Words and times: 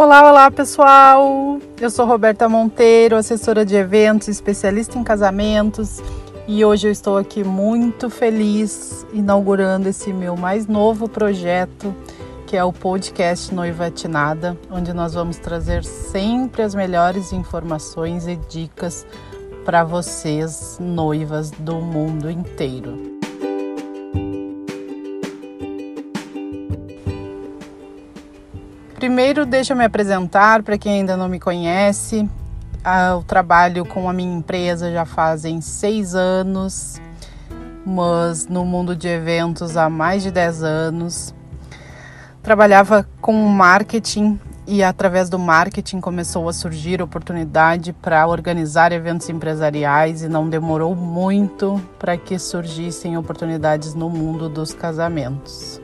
Olá, 0.00 0.30
olá 0.30 0.48
pessoal! 0.48 1.58
Eu 1.80 1.90
sou 1.90 2.06
Roberta 2.06 2.48
Monteiro, 2.48 3.16
assessora 3.16 3.66
de 3.66 3.74
eventos, 3.74 4.28
especialista 4.28 4.96
em 4.96 5.02
casamentos 5.02 6.00
e 6.46 6.64
hoje 6.64 6.86
eu 6.86 6.92
estou 6.92 7.18
aqui 7.18 7.42
muito 7.42 8.08
feliz 8.08 9.04
inaugurando 9.12 9.88
esse 9.88 10.12
meu 10.12 10.36
mais 10.36 10.68
novo 10.68 11.08
projeto 11.08 11.92
que 12.46 12.56
é 12.56 12.62
o 12.62 12.72
podcast 12.72 13.52
Noiva 13.52 13.86
Atinada, 13.86 14.56
onde 14.70 14.92
nós 14.92 15.14
vamos 15.14 15.36
trazer 15.36 15.82
sempre 15.82 16.62
as 16.62 16.76
melhores 16.76 17.32
informações 17.32 18.28
e 18.28 18.36
dicas 18.36 19.04
para 19.64 19.82
vocês, 19.82 20.78
noivas 20.80 21.50
do 21.50 21.74
mundo 21.80 22.30
inteiro. 22.30 23.17
Primeiro, 28.98 29.46
deixa 29.46 29.74
eu 29.74 29.76
me 29.76 29.84
apresentar 29.84 30.60
para 30.64 30.76
quem 30.76 30.94
ainda 30.94 31.16
não 31.16 31.28
me 31.28 31.38
conhece. 31.38 32.28
Eu 33.12 33.22
trabalho 33.22 33.86
com 33.86 34.10
a 34.10 34.12
minha 34.12 34.36
empresa 34.36 34.90
já 34.90 35.04
fazem 35.04 35.60
seis 35.60 36.16
anos, 36.16 37.00
mas 37.86 38.48
no 38.48 38.64
mundo 38.64 38.96
de 38.96 39.06
eventos 39.06 39.76
há 39.76 39.88
mais 39.88 40.24
de 40.24 40.32
dez 40.32 40.64
anos. 40.64 41.32
Trabalhava 42.42 43.08
com 43.20 43.34
marketing 43.34 44.36
e 44.66 44.82
através 44.82 45.30
do 45.30 45.38
marketing 45.38 46.00
começou 46.00 46.48
a 46.48 46.52
surgir 46.52 47.00
oportunidade 47.00 47.92
para 47.92 48.26
organizar 48.26 48.90
eventos 48.90 49.28
empresariais 49.28 50.24
e 50.24 50.28
não 50.28 50.50
demorou 50.50 50.96
muito 50.96 51.80
para 52.00 52.16
que 52.16 52.36
surgissem 52.36 53.16
oportunidades 53.16 53.94
no 53.94 54.10
mundo 54.10 54.48
dos 54.48 54.74
casamentos 54.74 55.80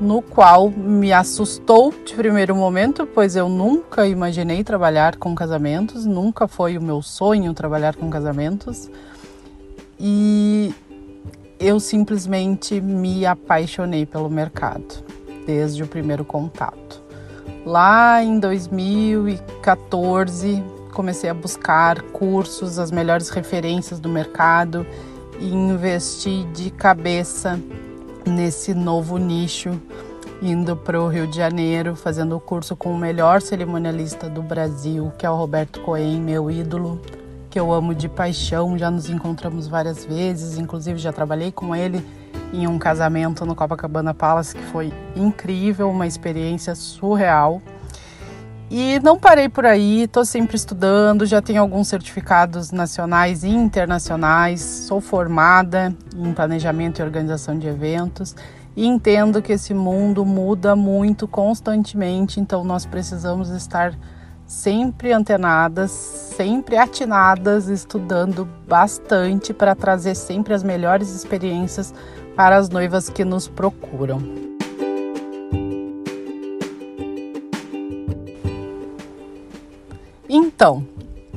no 0.00 0.20
qual 0.20 0.70
me 0.70 1.12
assustou 1.12 1.94
de 2.04 2.14
primeiro 2.14 2.54
momento, 2.54 3.06
pois 3.06 3.36
eu 3.36 3.48
nunca 3.48 4.06
imaginei 4.06 4.62
trabalhar 4.62 5.16
com 5.16 5.34
casamentos, 5.34 6.04
nunca 6.04 6.46
foi 6.46 6.76
o 6.76 6.82
meu 6.82 7.00
sonho 7.02 7.54
trabalhar 7.54 7.96
com 7.96 8.10
casamentos. 8.10 8.90
E 9.98 10.74
eu 11.58 11.80
simplesmente 11.80 12.78
me 12.80 13.24
apaixonei 13.24 14.04
pelo 14.04 14.28
mercado 14.28 15.02
desde 15.46 15.82
o 15.82 15.86
primeiro 15.86 16.24
contato. 16.24 17.02
Lá 17.64 18.22
em 18.22 18.38
2014, 18.38 20.62
comecei 20.92 21.30
a 21.30 21.34
buscar 21.34 22.02
cursos, 22.02 22.78
as 22.78 22.90
melhores 22.90 23.30
referências 23.30 23.98
do 23.98 24.08
mercado 24.08 24.86
e 25.40 25.48
investi 25.48 26.44
de 26.54 26.70
cabeça 26.70 27.58
nesse 28.26 28.74
novo 28.74 29.16
nicho, 29.18 29.80
indo 30.42 30.76
para 30.76 31.00
o 31.00 31.08
Rio 31.08 31.26
de 31.26 31.36
Janeiro, 31.36 31.94
fazendo 31.94 32.36
o 32.36 32.40
curso 32.40 32.76
com 32.76 32.92
o 32.92 32.98
melhor 32.98 33.40
cerimonialista 33.40 34.28
do 34.28 34.42
Brasil, 34.42 35.12
que 35.16 35.24
é 35.24 35.30
o 35.30 35.36
Roberto 35.36 35.80
Cohen, 35.80 36.20
meu 36.20 36.50
ídolo, 36.50 37.00
que 37.48 37.58
eu 37.58 37.72
amo 37.72 37.94
de 37.94 38.08
paixão. 38.08 38.76
Já 38.76 38.90
nos 38.90 39.08
encontramos 39.08 39.66
várias 39.66 40.04
vezes, 40.04 40.58
inclusive 40.58 40.98
já 40.98 41.12
trabalhei 41.12 41.52
com 41.52 41.74
ele 41.74 42.04
em 42.52 42.66
um 42.66 42.78
casamento 42.78 43.44
no 43.46 43.54
Copacabana 43.54 44.12
Palace 44.12 44.54
que 44.54 44.62
foi 44.64 44.92
incrível, 45.14 45.90
uma 45.90 46.06
experiência 46.06 46.74
surreal. 46.74 47.62
E 48.68 48.98
não 48.98 49.16
parei 49.16 49.48
por 49.48 49.64
aí, 49.64 50.02
estou 50.02 50.24
sempre 50.24 50.56
estudando, 50.56 51.24
já 51.24 51.40
tenho 51.40 51.60
alguns 51.60 51.86
certificados 51.86 52.72
nacionais 52.72 53.44
e 53.44 53.48
internacionais, 53.48 54.60
sou 54.60 55.00
formada 55.00 55.94
em 56.16 56.32
planejamento 56.32 56.98
e 56.98 57.02
organização 57.04 57.56
de 57.56 57.68
eventos 57.68 58.34
e 58.74 58.84
entendo 58.84 59.40
que 59.40 59.52
esse 59.52 59.72
mundo 59.72 60.24
muda 60.24 60.74
muito 60.74 61.28
constantemente, 61.28 62.40
então 62.40 62.64
nós 62.64 62.84
precisamos 62.84 63.50
estar 63.50 63.94
sempre 64.44 65.12
antenadas, 65.12 65.90
sempre 65.90 66.76
atinadas, 66.76 67.68
estudando 67.68 68.48
bastante 68.66 69.54
para 69.54 69.76
trazer 69.76 70.16
sempre 70.16 70.52
as 70.54 70.64
melhores 70.64 71.14
experiências 71.14 71.94
para 72.34 72.56
as 72.56 72.68
noivas 72.68 73.08
que 73.08 73.24
nos 73.24 73.48
procuram. 73.48 74.45
Então, 80.56 80.82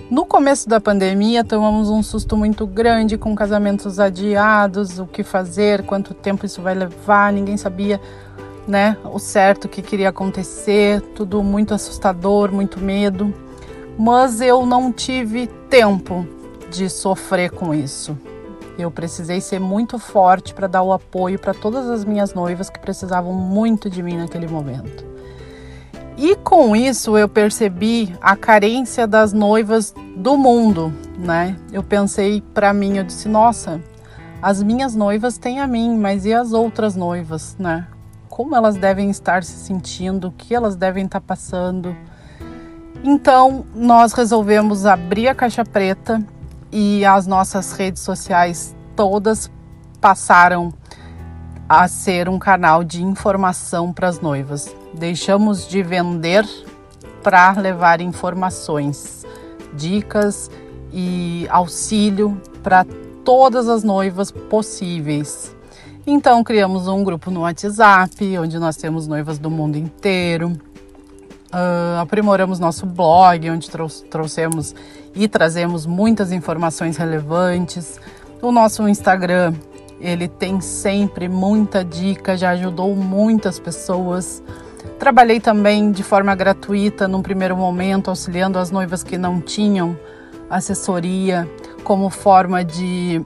no 0.09 0.25
começo 0.25 0.69
da 0.69 0.80
pandemia, 0.80 1.44
tomamos 1.44 1.90
um 1.90 2.02
susto 2.02 2.38
muito 2.38 2.66
grande 2.66 3.18
com 3.18 3.35
casamentos 3.35 4.00
adiados, 4.00 4.97
o 4.97 5.06
que 5.06 5.24
fazer, 5.24 5.84
quanto 5.84 6.13
tempo 6.13 6.46
isso 6.46 6.62
vai 6.62 6.74
levar, 6.74 7.34
ninguém 7.34 7.57
sabia, 7.57 8.00
né, 8.66 8.96
o 9.03 9.19
certo 9.19 9.68
que 9.68 9.81
queria 9.81 10.07
acontecer, 10.07 11.02
tudo 11.13 11.44
muito 11.44 11.74
assustador, 11.74 12.50
muito 12.53 12.80
medo. 12.80 13.34
Mas 13.97 14.40
eu 14.40 14.66
não 14.66 14.90
tive 14.90 15.47
tempo 15.69 16.25
de 16.72 16.90
sofrer 16.90 17.51
com 17.51 17.74
isso. 17.74 18.18
Eu 18.78 18.90
precisei 18.90 19.41
ser 19.41 19.59
muito 19.59 20.00
forte 20.00 20.53
para 20.53 20.66
dar 20.66 20.81
o 20.81 20.94
apoio 20.94 21.38
para 21.38 21.53
todas 21.53 21.90
as 21.90 22.06
minhas 22.06 22.34
noivas 22.34 22.69
que 22.69 22.80
precisavam 22.80 23.34
muito 23.34 23.90
de 23.90 24.01
mim 24.01 24.16
naquele 24.16 24.47
momento. 24.47 25.09
E 26.22 26.35
com 26.35 26.75
isso 26.75 27.18
eu 27.18 27.30
percebi 27.30 28.13
a 28.22 28.35
carência 28.35 29.07
das 29.07 29.31
noivas 29.31 29.96
do 30.18 30.35
mundo, 30.35 30.94
né? 31.18 31.57
Eu 31.72 31.81
pensei 31.81 32.41
para 32.53 32.74
mim, 32.74 32.97
eu 32.97 33.06
disse, 33.06 33.30
nossa, 33.30 33.81
as 34.41 34.62
minhas 34.62 34.94
noivas 34.94 35.38
têm 35.38 35.62
a 35.62 35.66
mim, 35.66 35.97
mas 35.97 36.25
e 36.25 36.34
as 36.34 36.52
outras 36.52 36.94
noivas, 36.94 37.56
né? 37.57 37.88
Como 38.28 38.53
elas 38.53 38.75
devem 38.75 39.09
estar 39.09 39.46
se 39.46 39.53
sentindo, 39.53 40.28
o 40.28 40.31
que 40.34 40.53
elas 40.53 40.75
devem 40.75 41.06
estar 41.06 41.22
passando. 41.22 41.96
Então, 43.01 43.66
nós 43.74 44.12
resolvemos 44.12 44.86
abrir 44.86 45.30
a 45.30 45.36
caixa 45.36 45.63
preta 45.63 46.22
e 46.69 47.06
as 47.06 47.28
nossas 47.28 47.72
redes 47.72 48.01
sociais 48.01 48.75
todas 48.94 49.50
passaram 50.01 50.74
a 51.69 51.88
ser 51.88 52.28
um 52.28 52.40
canal 52.40 52.84
de 52.84 53.03
informação 53.03 53.94
para 53.94 54.07
as 54.07 54.19
noivas. 54.19 54.75
Deixamos 54.91 55.68
de 55.68 55.84
vender 55.84 56.44
para 57.22 57.52
levar 57.52 58.02
informações, 58.02 59.24
dicas 59.75 60.50
e 60.91 61.47
auxílio 61.52 62.41
para 62.63 62.84
todas 63.24 63.69
as 63.69 63.84
noivas 63.84 64.31
possíveis. 64.31 65.56
Então 66.07 66.44
criamos 66.44 66.88
um 66.88 67.03
grupo 67.03 67.30
no 67.30 67.41
WhatsApp, 67.41 68.40
onde 68.40 68.57
nós 68.57 68.75
temos 68.75 69.06
noivas 69.06 69.38
do 69.38 69.51
mundo 69.51 69.78
inteiro. 69.78 70.53
Uh, 71.53 72.00
aprimoramos 72.01 72.59
nosso 72.59 72.88
blog, 72.88 73.47
onde 73.50 73.69
trouxemos 74.09 74.74
e 75.13 75.28
trazemos 75.28 75.86
muitas 75.86 76.31
informações 76.31 76.97
relevantes. 76.97 78.00
O 78.41 78.51
nosso 78.51 78.88
Instagram, 78.88 79.53
ele 80.00 80.28
tem 80.28 80.62
sempre 80.62 81.28
muita 81.28 81.84
dica, 81.84 82.38
já 82.38 82.52
ajudou 82.52 82.96
muitas 82.96 83.60
pessoas. 83.60 84.42
Trabalhei 84.98 85.40
também 85.40 85.92
de 85.92 86.04
forma 86.04 86.34
gratuita 86.36 87.08
num 87.08 87.22
primeiro 87.22 87.56
momento, 87.56 88.10
auxiliando 88.10 88.58
as 88.58 88.72
noivas 88.72 89.04
que 89.04 89.18
não 89.18 89.42
tinham 89.42 89.98
assessoria, 90.50 91.48
como 91.84 92.10
forma 92.10 92.64
de 92.64 93.22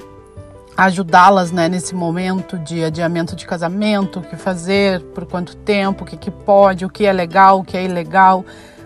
ajudá-las 0.76 1.52
né, 1.52 1.70
nesse 1.70 1.94
momento 1.94 2.58
de 2.58 2.84
adiamento 2.84 3.36
de 3.36 3.46
casamento, 3.46 4.20
o 4.20 4.22
que 4.24 4.36
fazer, 4.36 5.02
por 5.14 5.26
quanto 5.26 5.56
tempo, 5.56 6.04
o 6.04 6.08
que, 6.08 6.18
que 6.18 6.32
pode, 6.32 6.86
o 6.86 6.90
que 6.90 7.06
é 7.06 7.14
legal, 7.14 7.60
o 7.60 7.64
que 7.64 7.78
é 7.78 7.84
ilegal. 7.84 8.44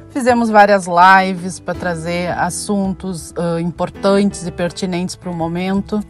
Fizemos 0.10 0.50
várias 0.50 0.88
lives 0.88 1.60
para 1.60 1.74
trazer 1.74 2.32
assuntos 2.32 3.32
uh, 3.32 3.60
importantes 3.60 4.46
e 4.46 4.52
pertinentes 4.52 5.16
para 5.16 5.30
o 5.30 5.34
momento 5.34 6.02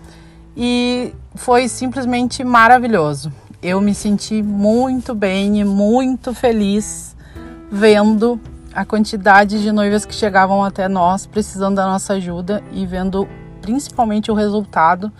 e 0.57 1.13
foi 1.35 1.67
simplesmente 1.69 2.43
maravilhoso 2.43 3.31
eu 3.61 3.81
me 3.81 3.93
senti 3.93 4.43
muito 4.43 5.15
bem 5.15 5.59
e 5.59 5.63
muito 5.63 6.33
feliz 6.33 7.15
vendo 7.71 8.39
a 8.73 8.85
quantidade 8.85 9.61
de 9.61 9.71
noivas 9.71 10.05
que 10.05 10.13
chegavam 10.13 10.63
até 10.63 10.87
nós 10.87 11.25
precisando 11.25 11.75
da 11.75 11.85
nossa 11.85 12.13
ajuda 12.13 12.63
e 12.71 12.85
vendo 12.85 13.27
principalmente 13.61 14.29
o 14.31 14.35
resultado 14.35 15.11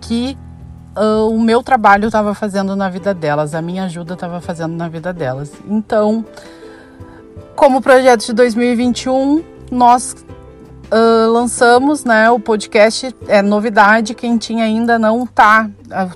que 0.00 0.36
uh, 0.94 1.28
o 1.28 1.40
meu 1.40 1.62
trabalho 1.62 2.06
estava 2.06 2.34
fazendo 2.34 2.76
na 2.76 2.88
vida 2.88 3.14
delas, 3.14 3.54
a 3.54 3.62
minha 3.62 3.84
ajuda 3.84 4.14
estava 4.14 4.40
fazendo 4.40 4.76
na 4.76 4.88
vida 4.88 5.12
delas. 5.12 5.50
Então, 5.66 6.24
como 7.56 7.80
projeto 7.80 8.26
de 8.26 8.32
2021, 8.34 9.42
nós 9.70 10.14
Uh, 10.90 11.30
lançamos 11.30 12.02
né, 12.02 12.30
o 12.30 12.40
podcast, 12.40 13.14
é 13.26 13.42
novidade, 13.42 14.14
quem 14.14 14.38
tinha 14.38 14.64
ainda 14.64 14.98
não 14.98 15.26
tá. 15.26 15.68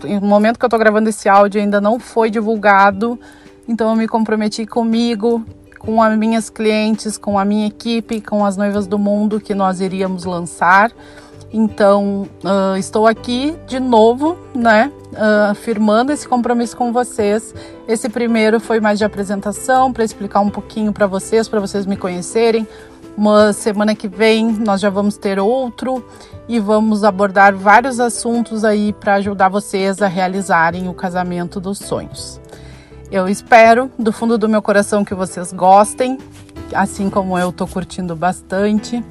No 0.02 0.26
momento 0.26 0.58
que 0.58 0.64
eu 0.64 0.68
tô 0.68 0.78
gravando 0.78 1.10
esse 1.10 1.28
áudio, 1.28 1.60
ainda 1.60 1.80
não 1.80 1.98
foi 1.98 2.30
divulgado. 2.30 3.20
Então 3.68 3.90
eu 3.90 3.96
me 3.96 4.08
comprometi 4.08 4.64
comigo, 4.64 5.44
com 5.78 6.02
as 6.02 6.16
minhas 6.16 6.48
clientes, 6.48 7.18
com 7.18 7.38
a 7.38 7.44
minha 7.44 7.66
equipe, 7.66 8.20
com 8.20 8.46
as 8.46 8.56
noivas 8.56 8.86
do 8.86 8.98
mundo 8.98 9.40
que 9.40 9.54
nós 9.54 9.80
iríamos 9.80 10.24
lançar. 10.24 10.90
Então 11.52 12.26
uh, 12.42 12.76
estou 12.78 13.06
aqui 13.06 13.54
de 13.66 13.78
novo, 13.78 14.38
né? 14.54 14.90
uh, 15.12 15.54
firmando 15.54 16.12
esse 16.12 16.26
compromisso 16.26 16.76
com 16.76 16.92
vocês. 16.92 17.54
Esse 17.86 18.08
primeiro 18.08 18.60
foi 18.60 18.80
mais 18.80 18.98
de 18.98 19.04
apresentação 19.04 19.92
para 19.92 20.04
explicar 20.04 20.40
um 20.40 20.50
pouquinho 20.50 20.92
para 20.92 21.06
vocês, 21.06 21.48
para 21.48 21.60
vocês 21.60 21.86
me 21.86 21.96
conhecerem. 21.96 22.66
Uma 23.16 23.52
semana 23.52 23.94
que 23.94 24.08
vem 24.08 24.52
nós 24.52 24.80
já 24.80 24.88
vamos 24.88 25.16
ter 25.16 25.38
outro 25.38 26.04
e 26.48 26.58
vamos 26.58 27.04
abordar 27.04 27.54
vários 27.54 28.00
assuntos 28.00 28.64
aí 28.64 28.92
para 28.92 29.14
ajudar 29.14 29.48
vocês 29.48 30.00
a 30.00 30.06
realizarem 30.06 30.88
o 30.88 30.94
casamento 30.94 31.60
dos 31.60 31.78
sonhos. 31.78 32.40
Eu 33.10 33.28
espero 33.28 33.90
do 33.98 34.12
fundo 34.12 34.38
do 34.38 34.48
meu 34.48 34.62
coração 34.62 35.04
que 35.04 35.14
vocês 35.14 35.52
gostem, 35.52 36.16
assim 36.74 37.10
como 37.10 37.38
eu 37.38 37.50
estou 37.50 37.68
curtindo 37.68 38.16
bastante, 38.16 39.04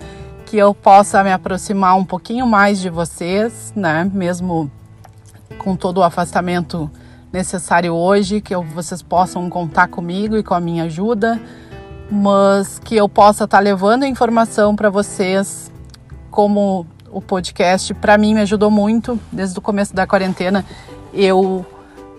que 0.47 0.57
eu 0.57 0.73
possa 0.73 1.23
me 1.23 1.31
aproximar 1.31 1.95
um 1.95 2.03
pouquinho 2.03 2.47
mais 2.47 2.79
de 2.79 2.89
vocês, 2.89 3.71
né? 3.75 4.09
Mesmo 4.11 4.71
com 5.59 5.75
todo 5.75 5.99
o 5.99 6.03
afastamento 6.03 6.89
necessário 7.31 7.93
hoje, 7.93 8.41
que 8.41 8.53
eu, 8.53 8.63
vocês 8.63 9.03
possam 9.03 9.47
contar 9.49 9.87
comigo 9.87 10.35
e 10.35 10.43
com 10.43 10.55
a 10.55 10.59
minha 10.59 10.85
ajuda, 10.85 11.39
mas 12.11 12.77
que 12.77 12.95
eu 12.97 13.07
possa 13.07 13.45
estar 13.45 13.57
tá 13.57 13.63
levando 13.63 14.03
a 14.03 14.07
informação 14.07 14.75
para 14.75 14.89
vocês, 14.89 15.71
como 16.29 16.85
o 17.09 17.21
podcast 17.21 17.93
para 17.93 18.17
mim 18.17 18.33
me 18.33 18.41
ajudou 18.41 18.69
muito 18.69 19.17
desde 19.31 19.57
o 19.57 19.61
começo 19.61 19.95
da 19.95 20.05
quarentena. 20.05 20.65
Eu 21.13 21.65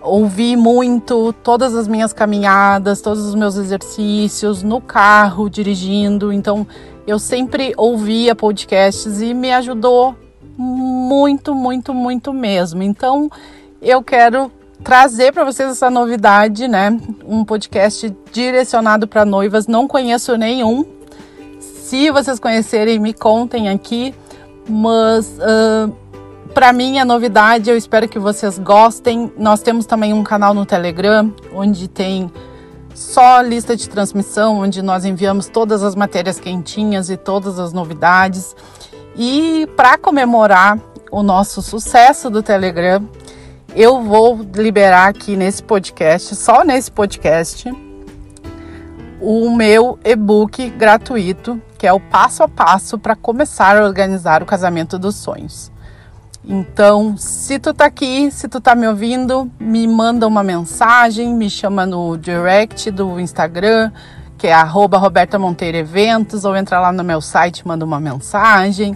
ouvi 0.01 0.55
muito 0.55 1.31
todas 1.43 1.75
as 1.75 1.87
minhas 1.87 2.11
caminhadas, 2.11 3.01
todos 3.01 3.23
os 3.23 3.35
meus 3.35 3.55
exercícios 3.55 4.63
no 4.63 4.81
carro, 4.81 5.49
dirigindo. 5.49 6.33
Então, 6.33 6.65
eu 7.05 7.19
sempre 7.19 7.73
ouvia 7.77 8.35
podcasts 8.35 9.21
e 9.21 9.33
me 9.33 9.51
ajudou 9.53 10.15
muito, 10.57 11.53
muito, 11.53 11.93
muito 11.93 12.33
mesmo. 12.33 12.81
Então, 12.81 13.29
eu 13.81 14.01
quero 14.03 14.51
trazer 14.83 15.31
para 15.31 15.43
vocês 15.43 15.71
essa 15.71 15.89
novidade, 15.89 16.67
né? 16.67 16.97
Um 17.25 17.43
podcast 17.45 18.15
direcionado 18.31 19.07
para 19.07 19.25
noivas. 19.25 19.67
Não 19.67 19.87
conheço 19.87 20.37
nenhum. 20.37 20.85
Se 21.59 22.11
vocês 22.11 22.39
conhecerem, 22.39 22.99
me 22.99 23.13
contem 23.13 23.69
aqui. 23.69 24.13
Mas 24.67 25.37
uh, 25.39 25.93
para 26.53 26.71
mim 26.71 26.99
é 26.99 27.05
novidade, 27.05 27.69
eu 27.69 27.75
espero 27.75 28.07
que 28.07 28.19
vocês 28.19 28.59
gostem. 28.59 29.31
Nós 29.37 29.61
temos 29.61 29.85
também 29.85 30.13
um 30.13 30.23
canal 30.23 30.53
no 30.53 30.65
Telegram, 30.65 31.33
onde 31.53 31.87
tem 31.87 32.31
só 32.93 33.41
lista 33.41 33.75
de 33.75 33.89
transmissão, 33.89 34.59
onde 34.59 34.81
nós 34.81 35.03
enviamos 35.03 35.47
todas 35.47 35.81
as 35.81 35.95
matérias 35.95 36.39
quentinhas 36.39 37.09
e 37.09 37.17
todas 37.17 37.57
as 37.59 37.73
novidades. 37.73 38.55
E 39.15 39.67
para 39.75 39.97
comemorar 39.97 40.79
o 41.11 41.23
nosso 41.23 41.61
sucesso 41.61 42.29
do 42.29 42.41
Telegram, 42.41 43.03
eu 43.75 44.01
vou 44.01 44.39
liberar 44.55 45.07
aqui 45.07 45.35
nesse 45.35 45.63
podcast, 45.63 46.35
só 46.35 46.63
nesse 46.63 46.91
podcast, 46.91 47.71
o 49.19 49.49
meu 49.55 49.97
e-book 50.03 50.69
gratuito, 50.71 51.59
que 51.77 51.87
é 51.87 51.93
o 51.93 51.99
passo 51.99 52.43
a 52.43 52.47
passo 52.47 52.99
para 52.99 53.15
começar 53.15 53.77
a 53.77 53.83
organizar 53.83 54.43
o 54.43 54.45
casamento 54.45 54.99
dos 54.99 55.15
sonhos. 55.15 55.71
Então, 56.45 57.15
se 57.17 57.57
tu 57.57 57.73
tá 57.73 57.85
aqui, 57.85 58.29
se 58.29 58.47
tu 58.47 58.59
tá 58.59 58.75
me 58.75 58.87
ouvindo, 58.87 59.49
me 59.59 59.87
manda 59.87 60.27
uma 60.27 60.43
mensagem, 60.43 61.33
me 61.33 61.49
chama 61.49 61.85
no 61.85 62.17
direct 62.17 62.91
do 62.91 63.19
Instagram, 63.19 63.91
que 64.37 64.47
é 64.47 64.53
arroba 64.53 64.97
Roberta 64.97 65.39
Monteiro 65.39 65.77
Eventos, 65.77 66.43
ou 66.43 66.55
entra 66.55 66.79
lá 66.79 66.91
no 66.91 67.03
meu 67.03 67.21
site, 67.21 67.65
manda 67.65 67.85
uma 67.85 67.99
mensagem. 67.99 68.95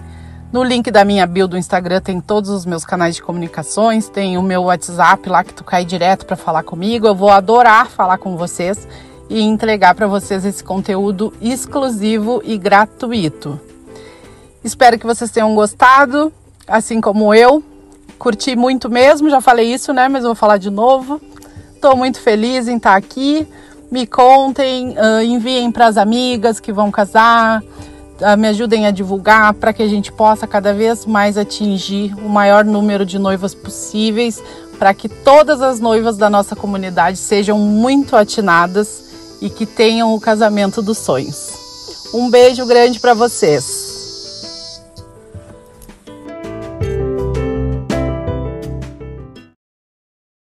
No 0.51 0.63
link 0.63 0.89
da 0.89 1.03
minha 1.03 1.27
bio 1.27 1.45
do 1.45 1.57
Instagram 1.57 1.99
tem 1.99 2.21
todos 2.21 2.49
os 2.49 2.65
meus 2.65 2.85
canais 2.85 3.15
de 3.15 3.21
comunicações, 3.21 4.07
tem 4.07 4.37
o 4.37 4.41
meu 4.41 4.63
WhatsApp 4.63 5.27
lá 5.27 5.43
que 5.43 5.53
tu 5.53 5.63
cai 5.63 5.83
direto 5.83 6.25
para 6.25 6.37
falar 6.37 6.63
comigo. 6.63 7.05
Eu 7.05 7.13
vou 7.13 7.29
adorar 7.29 7.87
falar 7.87 8.17
com 8.17 8.37
vocês 8.37 8.87
e 9.29 9.41
entregar 9.41 9.93
para 9.93 10.07
vocês 10.07 10.45
esse 10.45 10.63
conteúdo 10.63 11.33
exclusivo 11.41 12.41
e 12.45 12.57
gratuito. 12.57 13.59
Espero 14.63 14.97
que 14.97 15.05
vocês 15.05 15.29
tenham 15.31 15.53
gostado 15.53 16.31
assim 16.65 17.01
como 17.01 17.33
eu. 17.33 17.61
Curti 18.17 18.55
muito 18.55 18.89
mesmo, 18.89 19.29
já 19.29 19.41
falei 19.41 19.73
isso, 19.73 19.93
né? 19.93 20.07
Mas 20.07 20.23
vou 20.23 20.33
falar 20.33 20.57
de 20.57 20.69
novo. 20.69 21.21
Estou 21.75 21.95
muito 21.95 22.21
feliz 22.21 22.69
em 22.69 22.77
estar 22.77 22.95
aqui. 22.95 23.45
Me 23.91 24.07
contem, 24.07 24.95
uh, 24.97 25.21
enviem 25.21 25.71
para 25.71 25.87
as 25.87 25.97
amigas 25.97 26.59
que 26.59 26.73
vão 26.73 26.89
casar, 26.89 27.61
me 28.37 28.47
ajudem 28.47 28.85
a 28.85 28.91
divulgar 28.91 29.53
para 29.53 29.73
que 29.73 29.83
a 29.83 29.87
gente 29.87 30.11
possa 30.11 30.47
cada 30.47 30.73
vez 30.73 31.05
mais 31.05 31.37
atingir 31.37 32.13
o 32.15 32.29
maior 32.29 32.65
número 32.65 33.05
de 33.05 33.19
noivas 33.19 33.53
possíveis, 33.53 34.41
para 34.79 34.93
que 34.93 35.09
todas 35.09 35.61
as 35.61 35.79
noivas 35.79 36.17
da 36.17 36.29
nossa 36.29 36.55
comunidade 36.55 37.17
sejam 37.17 37.57
muito 37.57 38.15
atinadas 38.15 39.05
e 39.41 39.49
que 39.49 39.65
tenham 39.65 40.13
o 40.13 40.19
casamento 40.19 40.81
dos 40.81 40.97
sonhos. 40.97 41.53
Um 42.13 42.29
beijo 42.29 42.65
grande 42.65 42.99
para 42.99 43.13
vocês. 43.13 43.86